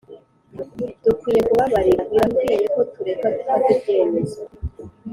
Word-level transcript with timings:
dukwiye 1.05 1.41
kubabarira. 1.47 2.01
birakwiye 2.11 2.65
ko 2.73 2.81
tureka 2.93 3.27
gufata 3.35 3.67
ibyemezo 3.75 4.41